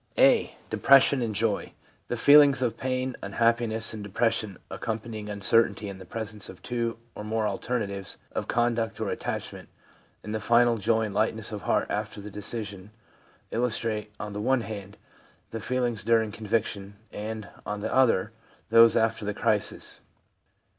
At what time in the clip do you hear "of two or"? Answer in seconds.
6.49-7.23